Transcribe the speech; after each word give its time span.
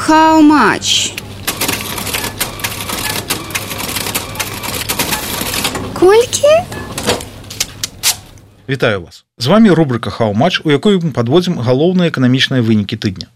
How 0.00 0.42
much? 0.42 1.12
Колькі? 5.94 6.46
Вітаю 8.68 9.00
вас 9.02 9.24
з 9.38 9.46
вами 9.46 9.70
рубрика 9.70 10.10
хау-матч 10.10 10.60
у 10.64 10.70
якой 10.70 10.96
мы 10.96 11.12
подводзім 11.12 11.60
галоўныя 11.60 12.08
эканамічныя 12.08 12.64
вынікі 12.64 12.96
тыдня 12.96 13.28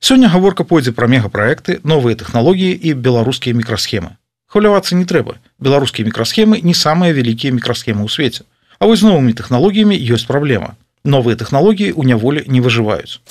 сёння 0.00 0.28
гаворка 0.28 0.64
пойдзе 0.64 0.90
пра 0.92 1.06
мегапраекты 1.06 1.78
новыя 1.84 2.18
тэхналогіі 2.18 2.74
і 2.74 2.94
беларускія 2.94 3.54
мікрасхемы 3.54 4.18
хвалявацца 4.50 4.98
не 4.98 5.06
трэба 5.06 5.38
беларускія 5.62 6.06
мікрасхемы 6.06 6.58
не 6.66 6.74
самыя 6.74 7.14
вялікія 7.14 7.54
мікрасхемы 7.54 8.02
ў 8.02 8.10
свеце 8.10 8.42
а 8.78 8.90
вось 8.90 9.06
з 9.06 9.08
новымі 9.08 9.38
тэхналогіямі 9.38 9.94
ёсць 9.94 10.26
праблема 10.26 10.74
новыя 11.04 11.38
тэхналогіі 11.38 11.94
ў 11.94 12.02
няволі 12.10 12.42
не 12.50 12.58
выжываюць 12.58 13.22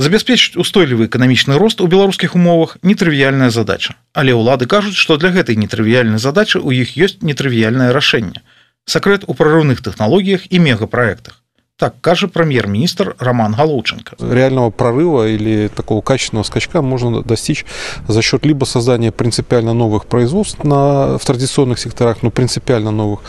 забяспечыць 0.00 0.58
устойлівы 0.60 1.06
эканамічны 1.08 1.56
рост 1.60 1.80
у 1.80 1.86
беларускіх 1.86 2.34
умовах 2.34 2.76
нетрывіяльная 2.82 3.50
задача 3.50 3.96
але 4.12 4.36
ўлады 4.36 4.66
кажуць 4.66 4.98
што 4.98 5.16
для 5.16 5.32
гэтай 5.32 5.56
нетрывіяльнай 5.56 6.20
задачы 6.20 6.60
у 6.60 6.74
іх 6.74 6.96
ёсць 6.96 7.22
нетрывіяльнае 7.22 7.90
рашэнне 7.96 8.44
сакрэт 8.84 9.24
у 9.26 9.34
прарыўных 9.34 9.82
тэхналогіях 9.86 10.46
і 10.50 10.62
мегапраектах 10.68 11.39
Так 11.81 11.95
кажа 11.99 12.27
премьер-министр 12.27 13.15
Роман 13.17 13.55
Головченко. 13.55 14.15
Реального 14.19 14.69
прорыва 14.69 15.27
или 15.27 15.67
такого 15.67 16.01
качественного 16.01 16.43
скачка 16.43 16.83
можно 16.83 17.23
достичь 17.23 17.65
за 18.07 18.21
счет 18.21 18.45
либо 18.45 18.65
создания 18.65 19.11
принципиально 19.11 19.73
новых 19.73 20.05
производств 20.05 20.63
на, 20.63 21.17
в 21.17 21.25
традиционных 21.25 21.79
секторах, 21.79 22.21
но 22.21 22.29
принципиально 22.29 22.91
новых, 22.91 23.21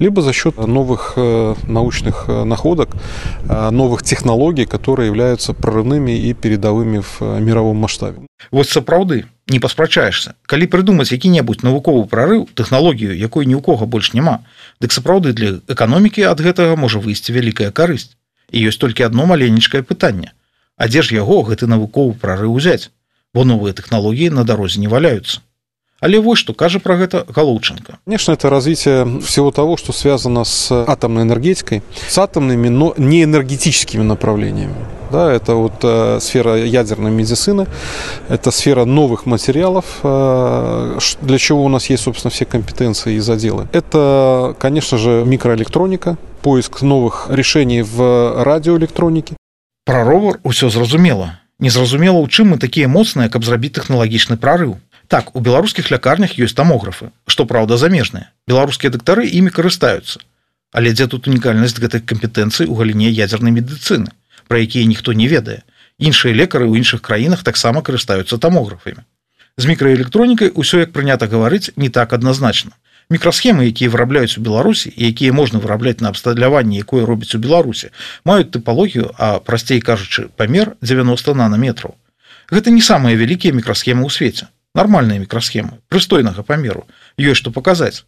либо 0.00 0.22
за 0.22 0.32
счет 0.32 0.56
новых 0.56 1.12
э, 1.14 1.54
научных 1.68 2.24
э, 2.26 2.42
находок, 2.42 2.96
э, 3.48 3.70
новых 3.70 4.02
технологий, 4.02 4.64
которые 4.64 5.06
являются 5.06 5.54
прорывными 5.54 6.10
и 6.10 6.34
передовыми 6.34 6.98
в 6.98 7.20
мировом 7.20 7.76
масштабе. 7.76 8.22
Вот 8.50 8.68
сапраўды 8.68 9.26
не 9.50 9.58
паспрачаешься 9.58 10.34
калі 10.46 10.70
прыдумаць 10.70 11.10
які-небудзь 11.10 11.66
навуковы 11.66 12.06
прорыў 12.06 12.46
тэхналогію 12.54 13.18
якой 13.18 13.46
ні 13.50 13.58
ў 13.58 13.62
кого 13.66 13.86
больш 13.86 14.14
няма 14.14 14.40
дык 14.80 14.94
сапраўды 14.96 15.34
для 15.34 15.58
эканомікі 15.68 16.24
ад 16.30 16.40
гэтага 16.40 16.78
можа 16.78 17.02
выйсці 17.02 17.34
вялікая 17.36 17.70
карысць. 17.70 18.16
І 18.50 18.66
ёсць 18.66 18.80
толькі 18.82 19.06
одно 19.06 19.26
маленечкае 19.30 19.82
пытанне. 19.86 20.32
А 20.76 20.88
дзе 20.88 21.02
ж 21.02 21.14
яго 21.14 21.42
гэты 21.46 21.70
навуковы 21.70 22.18
прорыў 22.18 22.56
узяць? 22.56 22.90
Бо 23.34 23.44
новыя 23.44 23.74
тэхналогіі 23.74 24.34
на 24.34 24.42
дарозе 24.42 24.80
не 24.80 24.88
валяются 24.88 25.40
Але 26.00 26.18
вось 26.18 26.38
что 26.38 26.54
кажа 26.54 26.80
про 26.80 26.96
гэта 26.96 27.26
галоўченко 27.28 27.98
конечно 28.04 28.32
это 28.32 28.50
развитие 28.50 29.20
всего 29.20 29.50
того 29.50 29.76
что 29.76 29.92
связано 29.92 30.44
с 30.44 30.72
атомной 30.72 31.22
энергетикой 31.22 31.82
с 32.08 32.18
атомными 32.18 32.68
но 32.68 32.94
не 32.96 33.22
энергетическими 33.22 34.02
направлениями 34.02 34.99
да, 35.11 35.31
это 35.31 35.53
вот 35.53 35.73
э, 35.83 36.19
сфера 36.19 36.57
ядерной 36.57 37.11
медицины, 37.11 37.67
это 38.29 38.51
сфера 38.51 38.85
новых 38.85 39.25
материалов, 39.25 39.85
э, 40.03 40.97
для 41.21 41.37
чего 41.37 41.63
у 41.63 41.69
нас 41.69 41.89
есть, 41.89 42.03
собственно, 42.03 42.31
все 42.31 42.45
компетенции 42.45 43.15
и 43.15 43.19
заделы. 43.19 43.67
Это, 43.71 44.55
конечно 44.59 44.97
же, 44.97 45.23
микроэлектроника, 45.25 46.17
поиск 46.41 46.81
новых 46.81 47.27
решений 47.29 47.81
в 47.81 48.43
радиоэлектронике. 48.43 49.35
Про 49.85 50.03
ровар 50.03 50.39
усё 50.43 50.69
зразумела. 50.69 51.39
Незразумела, 51.59 52.17
у 52.17 52.27
чым 52.27 52.49
мы 52.49 52.57
такія 52.57 52.87
моцныя, 52.87 53.29
каб 53.29 53.45
зрабіць 53.45 53.79
тэхналагічны 53.79 54.35
прарыў. 54.35 54.77
Так, 55.07 55.35
у 55.35 55.39
беларускіх 55.39 55.91
лякарнях 55.91 56.37
ёсць 56.37 56.57
тамографы, 56.57 57.11
што 57.27 57.45
праўда 57.45 57.77
замежныя. 57.77 58.31
Беларускія 58.47 58.91
дактары 58.91 59.29
імі 59.29 59.53
карыстаюцца. 59.53 60.19
Але 60.73 60.91
дзе 60.91 61.07
тут 61.07 61.29
унікальнасць 61.31 61.79
гэтай 61.79 62.01
кампетэнцыі 62.01 62.67
ў 62.67 62.75
галіне 62.75 63.07
ядзернай 63.07 63.53
медыцыны, 63.55 64.11
пра 64.49 64.59
якія 64.59 64.85
ніхто 64.85 65.13
не 65.13 65.27
ведае. 65.27 65.63
Іншыя 65.99 66.33
лекары 66.33 66.67
ў 66.67 66.81
іншых 66.81 67.01
краінах 67.01 67.43
таксама 67.43 67.81
карыстаюцца 67.81 68.37
тамографамі. 68.37 69.05
З 69.57 69.71
мікраэлектронікай 69.71 70.51
усё 70.51 70.83
як 70.83 70.91
прынята 70.91 71.27
гаварыць 71.27 71.71
не 71.75 71.89
так 71.89 72.13
адназначна. 72.13 72.75
Мікрасхемы, 73.09 73.69
якія 73.69 73.93
вырабляюць 73.93 74.37
у 74.37 74.41
Беларусі, 74.41 74.89
якія 74.97 75.31
можна 75.31 75.61
вырабляць 75.61 76.01
на 76.01 76.09
абсталяванне, 76.09 76.81
якое 76.81 77.05
робіць 77.05 77.37
у 77.37 77.39
Беларусі, 77.39 77.93
маюць 78.25 78.49
тыпалогію, 78.49 79.13
а 79.17 79.39
прасцей 79.39 79.79
кажучы, 79.79 80.27
памер 80.35 80.73
90 80.81 81.37
нанометраў. 81.37 81.95
Гэта 82.49 82.73
не 82.73 82.81
самыя 82.81 83.15
вялікія 83.15 83.53
мікрасхемы 83.53 84.03
ў 84.03 84.11
свеце 84.11 84.49
нармальныя 84.75 85.23
мікрасхемы 85.23 85.79
прыстойнага 85.89 86.43
памеру 86.43 86.83
ёсць 87.17 87.39
што 87.41 87.55
паказаць 87.55 88.03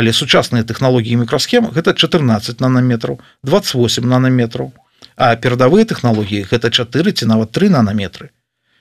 але 0.00 0.12
сучасныя 0.14 0.66
тэхналогіі 0.68 1.18
мікрасхем 1.24 1.72
гэта 1.76 1.96
14 1.96 2.60
нанометраў 2.64 3.18
28 3.50 4.06
нанометраў 4.12 4.70
а 5.16 5.36
перадавыя 5.36 5.84
тэхналогіі 5.84 6.48
гэта 6.50 6.70
4 6.70 7.12
ці 7.12 7.26
нават 7.26 7.52
3 7.52 7.68
нанометры 7.76 8.30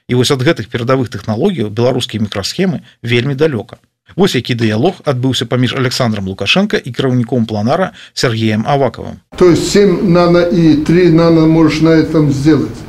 і 0.07 0.15
вось 0.15 0.31
ад 0.31 0.41
гэтых 0.41 0.69
перадавых 0.73 1.09
тэхналогіяў 1.13 1.69
беларускія 1.69 2.23
мікрасхемы 2.23 2.81
вельмі 3.01 3.35
далёка 3.35 3.79
Вось 4.15 4.33
які 4.33 4.55
дыялог 4.57 5.05
адбыўся 5.05 5.45
паміж 5.45 5.75
александром 5.77 6.27
лукашенко 6.27 6.77
і 6.77 6.89
кіраўніком 6.91 7.45
планара 7.45 7.91
сергеем 8.13 8.65
аваковым 8.67 9.21
то 9.37 9.49
есть 9.49 9.69
7 9.69 10.11
нано 10.11 10.39
и 10.39 10.77
3 10.83 11.11
нано 11.11 11.45
можешь 11.47 11.81
на 11.81 11.89
этом 11.89 12.31
сделать 12.31 12.79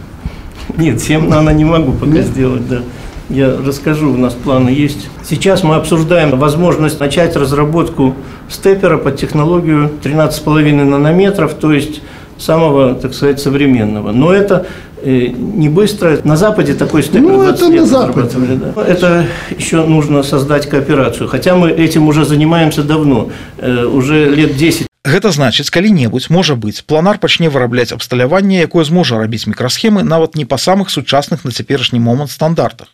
нет 0.76 1.00
7 1.00 1.28
нано 1.28 1.50
не 1.50 1.64
могу 1.64 1.92
пока 1.92 2.12
нет? 2.12 2.26
сделать 2.26 2.68
да 2.68 2.82
я 3.30 3.56
расскажу, 3.64 4.12
у 4.12 4.16
нас 4.16 4.34
планы 4.34 4.70
есть. 4.70 5.08
Сейчас 5.22 5.62
мы 5.62 5.76
обсуждаем 5.76 6.36
возможность 6.36 6.98
начать 6.98 7.36
разработку 7.36 8.16
степера 8.48 8.98
под 8.98 9.18
технологию 9.18 9.88
13,5 10.02 10.84
нанометров, 10.84 11.54
то 11.54 11.72
есть 11.72 12.00
самого, 12.37 12.95
так 12.95 13.13
сказать, 13.13 13.39
современного. 13.39 14.11
Но 14.11 14.33
это 14.33 14.65
э, 15.03 15.27
не 15.27 15.69
быстро. 15.69 16.19
На 16.23 16.35
Западе 16.35 16.73
такой 16.73 17.03
степер 17.03 17.21
ну, 17.21 17.43
это 17.43 17.69
на 17.69 17.85
Западе. 17.85 18.37
Да. 18.75 18.81
Это 18.83 19.25
еще 19.57 19.85
нужно 19.85 20.23
создать 20.23 20.69
кооперацию. 20.69 21.27
Хотя 21.27 21.55
мы 21.55 21.71
этим 21.71 22.07
уже 22.07 22.25
занимаемся 22.25 22.83
давно, 22.83 23.29
э, 23.57 23.85
уже 23.85 24.29
лет 24.29 24.57
10. 24.57 24.87
Гэта 25.05 25.29
значыць 25.29 25.69
калі-небудзь 25.69 26.31
можа 26.33 26.55
быць 26.57 26.81
планар 26.81 27.19
пачне 27.21 27.49
вырабляць 27.53 27.93
абсталяванне 27.93 28.65
якое 28.65 28.83
зможа 28.83 29.21
рабіць 29.21 29.45
мікрасхемы 29.45 30.01
нават 30.01 30.33
не 30.35 30.45
па 30.49 30.57
самых 30.57 30.89
сучасных 30.89 31.45
на 31.45 31.51
цяперашні 31.51 31.99
момант 31.99 32.31
стандартах 32.31 32.89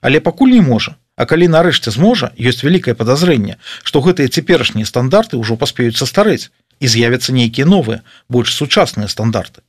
але 0.00 0.20
пакуль 0.20 0.56
не 0.56 0.62
можа 0.64 0.96
А 1.14 1.26
калі 1.28 1.46
нарэшце 1.52 1.92
зможа 1.92 2.32
ёсць 2.40 2.64
вялікае 2.64 2.96
падазрэнне 2.96 3.60
што 3.84 4.00
гэтыя 4.00 4.32
цяперашнія 4.32 4.88
стандарты 4.88 5.36
ўжо 5.36 5.60
паспеюць 5.60 6.00
састарэць 6.00 6.48
і 6.82 6.90
з'явяцца 6.90 7.30
нейкія 7.30 7.66
новыя 7.70 8.02
больш 8.28 8.50
сучасныя 8.58 9.06
стандарты. 9.06 9.62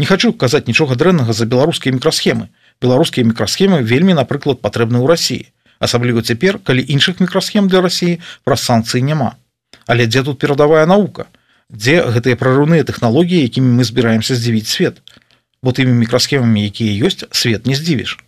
Не 0.00 0.06
хочу 0.08 0.32
казаць 0.32 0.64
нічога 0.68 0.96
дрэннага 0.96 1.36
за 1.36 1.44
беларускія 1.44 1.92
мікрасхемы. 1.92 2.48
Беларускія 2.80 3.28
мікрасхемы 3.28 3.84
вельмі 3.84 4.16
напрыклад 4.16 4.64
патрэбны 4.64 5.04
ў 5.04 5.06
рассіі 5.12 5.44
асабліва 5.78 6.22
цяпер 6.22 6.58
калі 6.58 6.84
іншых 6.88 7.20
мікрасхем 7.20 7.68
для 7.68 7.80
рассіі 7.80 8.20
праз 8.44 8.64
санкцыі 8.64 9.02
няма. 9.02 9.36
Але 9.86 10.06
дзе 10.06 10.22
тут 10.22 10.38
перадавая 10.38 10.86
наука? 10.86 11.26
Дзе 11.70 12.02
гэтыя 12.14 12.38
прарыўныя 12.40 12.86
тэхналогіі 12.86 13.42
якімі 13.44 13.76
мы 13.76 13.84
збіраемся 13.84 14.36
здзівіць 14.36 14.68
свет? 14.70 15.02
Бо 15.62 15.72
тымі 15.72 15.92
мікрасхемамі 15.92 16.64
якія 16.64 16.96
ёсць 17.06 17.26
свет 17.30 17.66
не 17.66 17.74
здзівіш. 17.74 18.18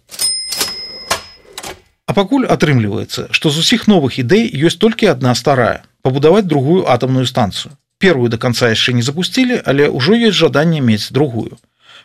А 2.08 2.12
пакуль 2.16 2.48
атрымліваецца, 2.48 3.28
што 3.30 3.50
з 3.52 3.60
усіх 3.64 3.86
новых 3.88 4.18
ідэй 4.18 4.48
ёсць 4.48 4.80
толькі 4.80 5.12
адна 5.12 5.34
старая 5.34 5.84
пабудаваць 6.02 6.48
другую 6.48 6.88
атомную 6.88 7.26
станцыю. 7.26 7.76
Первую 7.98 8.30
до 8.30 8.38
конца 8.38 8.68
яшчэ 8.68 8.92
не 8.92 9.02
запустили, 9.02 9.60
але 9.64 9.88
ўжо 9.90 10.14
ёсць 10.14 10.38
жаданне 10.38 10.80
мець 10.80 11.10
другую. 11.10 11.58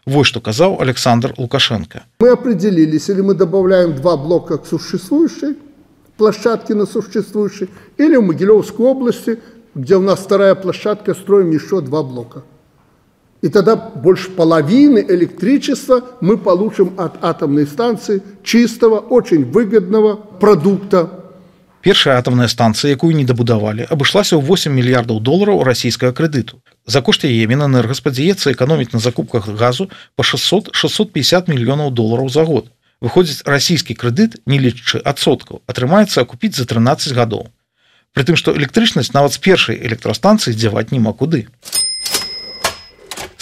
Вот 0.05 0.25
что 0.25 0.41
казаў 0.41 0.81
Александр 0.81 1.33
Лукашенко. 1.37 2.03
Мы 2.19 2.29
определились, 2.29 3.09
или 3.09 3.21
мы 3.21 3.35
добавляем 3.35 3.95
два 3.95 4.17
блока 4.17 4.57
к 4.57 4.65
существующей 4.65 5.55
площадке 6.17 6.73
на 6.75 6.85
существующей, 6.85 7.69
или 7.97 8.15
в 8.15 8.23
Могилевской 8.23 8.85
области, 8.85 9.39
где 9.75 9.95
у 9.95 10.01
нас 10.01 10.19
вторая 10.19 10.55
площадка, 10.55 11.13
строим 11.13 11.51
еще 11.51 11.81
два 11.81 12.03
блока. 12.03 12.43
И 13.41 13.49
тогда 13.49 13.75
больше 13.75 14.31
половины 14.31 15.05
электричества 15.07 16.03
мы 16.21 16.37
получим 16.37 16.93
от 16.97 17.21
атомной 17.21 17.67
станции 17.67 18.21
чистого, 18.41 18.99
очень 18.99 19.43
выгодного 19.51 20.15
продукта. 20.15 21.22
Первая 21.82 22.18
атомная 22.18 22.48
станция, 22.48 22.90
якую 22.90 23.14
не 23.14 23.24
дабудавалі, 23.24 23.86
абышлася 23.86 24.34
ў 24.34 24.42
8 24.42 24.74
мільярдаў 24.74 25.20
долараў 25.22 25.62
расійскага 25.62 26.10
крэдыту. 26.12 26.58
За 26.86 27.00
кошт 27.06 27.22
яе 27.22 27.46
Мінэнерга 27.46 27.94
спадзяецца 27.94 28.50
эканоміць 28.50 28.90
на 28.92 28.98
закупках 28.98 29.46
газу 29.46 29.86
па 30.18 30.26
600-650 30.26 31.46
мільёнаў 31.46 31.94
долараў 31.94 32.28
за 32.28 32.42
год. 32.42 32.68
Выходзіць 33.00 33.46
расійскі 33.46 33.94
крэдыт, 33.94 34.42
не 34.46 34.58
лічачы 34.58 34.98
адсоткаў, 34.98 35.62
атрымаецца 35.70 36.26
акупіць 36.26 36.58
за 36.58 36.66
13 36.66 37.14
гадоў. 37.14 37.46
Прытым, 38.10 38.34
што 38.34 38.50
электрычнасць 38.58 39.14
нават 39.14 39.38
з 39.38 39.38
першай 39.38 39.78
электрастанцыі 39.78 40.58
дзяваць 40.58 40.90
няма 40.90 41.14
куды. 41.14 41.46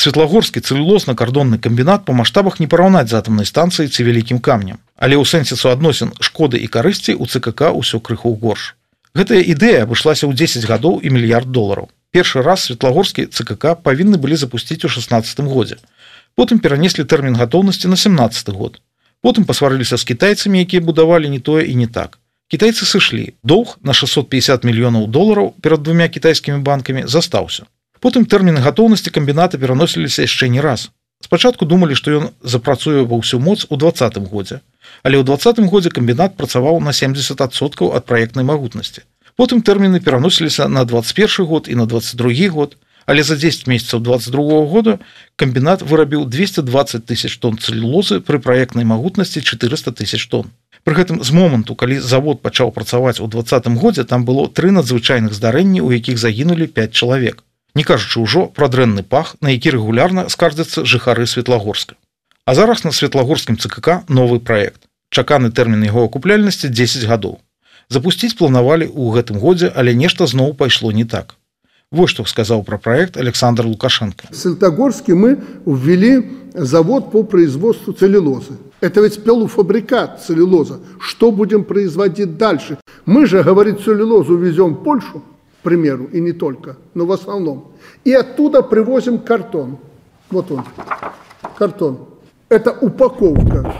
Светлагорскі 0.00 0.60
цэлюлозна-кардонны 0.60 1.58
камбінат 1.58 2.04
па 2.06 2.12
маштабах 2.12 2.60
не 2.60 2.68
параўнаць 2.70 3.08
з 3.10 3.18
атамнай 3.18 3.46
станцыяй 3.46 3.88
ці 3.88 4.06
вялікім 4.08 4.38
камнем. 4.38 4.78
Але 4.96 5.16
ў 5.16 5.24
сэнсе 5.24 5.56
суадносін 5.56 6.12
шкоды 6.20 6.62
і 6.62 6.66
карысці 6.66 7.16
ў 7.16 7.24
ЦКК 7.26 7.72
ўсё 7.76 8.00
крыху 8.00 8.34
горш. 8.34 8.74
Гэтая 9.14 9.40
ідэя 9.40 9.84
абышлася 9.84 10.26
ў 10.26 10.36
10 10.36 10.66
гадоў 10.68 11.00
і 11.02 11.12
мільярд 11.12 11.50
долараў. 11.50 11.90
Першы 12.10 12.42
раз 12.42 12.68
светлагорскі 12.68 13.26
ЦКК 13.28 13.76
павінны 13.80 14.16
былі 14.16 14.36
запусціць 14.36 14.84
у 14.84 14.88
16 14.88 15.40
годзе. 15.48 15.80
Потым 16.36 16.60
перанеслі 16.60 17.04
тэрмін 17.04 17.36
гатоўнасці 17.40 17.88
на 17.88 17.96
17 17.96 18.52
год. 18.52 18.80
потым 19.26 19.44
пасварыліся 19.44 19.96
з 19.96 20.04
кітайцамі 20.04 20.60
якія 20.62 20.82
будавалі 20.82 21.28
не 21.28 21.40
тое 21.40 21.66
і 21.66 21.74
не 21.74 21.86
так 21.86 22.18
кітайцы 22.52 22.86
сышлі 22.86 23.34
доўг 23.42 23.76
на 23.82 23.90
650 23.90 24.62
мільёнаў 24.68 25.08
долараў 25.10 25.54
перад 25.60 25.82
двумя 25.82 26.06
кітайскімі 26.08 26.62
банкамі 26.62 27.02
застаўся 27.14 27.66
потым 28.00 28.26
тэрміны 28.32 28.62
гатоўнасці 28.62 29.10
камбіната 29.10 29.58
пераносіліся 29.58 30.22
яшчэ 30.26 30.48
не 30.52 30.62
раз 30.64 30.90
спачатку 31.24 31.66
думалі 31.66 31.98
што 31.98 32.14
ён 32.18 32.24
запрацуе 32.54 33.02
ва 33.02 33.18
ўсю 33.20 33.40
моц 33.42 33.66
у 33.68 33.76
двадцатым 33.80 34.30
годзе 34.30 34.60
але 35.02 35.18
ў 35.18 35.24
двадцатым 35.26 35.68
годзе 35.72 35.90
камбінат 35.90 36.36
працаваў 36.40 36.80
на 36.80 36.94
70соткаў 36.94 37.96
ад 37.98 38.06
праектнай 38.10 38.44
магутнасці 38.44 39.02
потым 39.40 39.62
тэрміны 39.62 40.00
пераносіліся 40.00 40.68
на 40.68 40.84
21 40.84 41.46
год 41.46 41.72
і 41.72 41.80
на 41.82 41.86
22 41.86 42.50
год 42.58 42.76
але 43.06 43.22
за 43.22 43.36
10 43.36 43.66
месяцаў 43.66 44.00
22 44.00 44.66
года 44.66 44.98
камбінат 45.36 45.82
вырабіў 45.82 46.26
220 46.26 47.06
тысяч 47.06 47.38
тонн 47.38 47.58
цэлюлозы 47.58 48.20
пры 48.20 48.38
праектнай 48.38 48.84
магутнасці 48.84 49.42
400 49.42 49.92
тысяч 49.92 50.28
тонн 50.28 50.52
Пры 50.86 50.94
гэтым 50.94 51.18
з 51.26 51.34
моманту 51.34 51.74
калі 51.74 51.98
завод 51.98 52.42
пачаў 52.46 52.70
працаваць 52.70 53.18
у 53.18 53.26
двадцатым 53.26 53.74
годзе 53.74 54.04
там 54.04 54.22
было 54.24 54.46
тры 54.46 54.70
надзвычайных 54.70 55.34
здарэнні 55.34 55.82
у 55.82 55.90
якіх 55.90 56.18
загінулі 56.18 56.66
5 56.66 56.94
чалавек 56.94 57.42
не 57.74 57.84
кажучы 57.84 58.20
ўжо 58.20 58.46
пра 58.58 58.68
дрэнны 58.72 59.02
пах 59.02 59.36
на 59.40 59.54
які 59.54 59.76
рэгулярна 59.76 60.28
скардзяцца 60.32 60.84
жыхары 60.84 61.26
светлагорска 61.26 61.96
а 62.44 62.54
зараз 62.54 62.84
на 62.84 62.92
светлагорскім 62.92 63.58
цКК 63.58 64.02
новы 64.08 64.38
проект 64.40 64.86
чаканы 65.10 65.50
тэрмін 65.50 65.86
яго 65.88 66.06
акупляльнасці 66.10 66.68
10 66.68 67.08
гадоў 67.10 67.40
запусціць 67.88 68.36
планавалі 68.38 68.86
ў 68.90 69.18
гэтым 69.18 69.42
годзе 69.42 69.72
але 69.74 69.94
нешта 69.94 70.26
зноў 70.26 70.54
пайшло 70.54 70.92
не 70.92 71.04
так 71.04 71.36
Вот 71.92 72.08
что 72.08 72.24
сказал 72.24 72.64
про 72.64 72.78
проект 72.78 73.16
Александр 73.16 73.64
Лукашенко. 73.64 74.26
В 74.30 74.34
Салтогорске 74.34 75.14
мы 75.14 75.38
ввели 75.64 76.28
завод 76.52 77.12
по 77.12 77.22
производству 77.22 77.92
целлюлозы. 77.92 78.58
Это 78.80 79.02
ведь 79.02 79.22
полуфабрикат 79.22 80.20
целлюлоза. 80.26 80.80
Что 81.00 81.30
будем 81.30 81.64
производить 81.64 82.36
дальше? 82.36 82.78
Мы 83.04 83.26
же, 83.26 83.42
говорит, 83.42 83.82
целлюлозу 83.84 84.36
везем 84.36 84.74
в 84.74 84.82
Польшу, 84.82 85.22
к 85.61 85.63
примеру, 85.63 86.09
и 86.11 86.19
не 86.19 86.33
только, 86.33 86.77
но 86.93 87.05
в 87.05 87.11
основном. 87.11 87.71
И 88.03 88.13
оттуда 88.13 88.63
привозим 88.63 89.19
картон. 89.19 89.77
Вот 90.29 90.51
он, 90.51 90.65
картон. 91.57 92.07
Это 92.49 92.71
упаковка. 92.71 93.73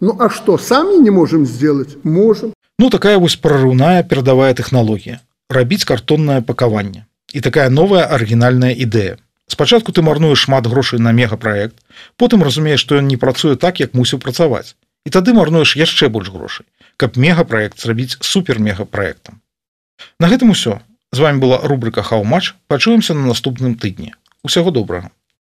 Ну 0.00 0.16
а 0.20 0.30
что, 0.30 0.58
сами 0.58 1.02
не 1.02 1.10
можем 1.10 1.46
сделать? 1.46 2.04
Можем. 2.04 2.52
Ну 2.78 2.90
такая 2.90 3.18
вось 3.18 3.36
прорыўная 3.36 4.04
перадавая 4.04 4.54
тэхналогія. 4.54 5.20
Рабіць 5.50 5.84
картоннае 5.84 6.42
пакаванне 6.42 7.08
і 7.32 7.40
такая 7.40 7.68
новая 7.68 8.04
арыгінальная 8.08 8.72
ідэя 8.72 9.18
спачатку 9.48 9.92
ты 9.92 10.02
марнуеш 10.02 10.44
шмат 10.48 10.66
грошай 10.66 11.00
на 11.00 11.12
мегапраект 11.12 11.76
потым 12.16 12.42
разумееш 12.42 12.80
што 12.80 13.00
ён 13.00 13.08
не 13.08 13.16
працуе 13.16 13.56
так 13.56 13.80
як 13.80 13.94
мусіў 13.94 14.20
працаваць 14.24 14.76
і 15.04 15.12
тады 15.12 15.36
марнуеш 15.36 15.76
яшчэ 15.76 16.08
больш 16.08 16.32
грошай 16.32 16.66
каб 16.96 17.16
мегапраект 17.16 17.80
зрабіць 17.80 18.16
супер 18.20 18.60
мегапраектам 18.64 19.40
на 20.20 20.32
гэтым 20.32 20.56
усё 20.56 20.80
з 21.12 21.18
вами 21.18 21.38
была 21.38 21.60
рубрика 21.62 22.02
хау-матч 22.02 22.54
пачуемся 22.66 23.14
на 23.14 23.26
наступным 23.32 23.74
тыдні 23.74 24.12
усяго 24.42 24.70
добрага 24.70 25.10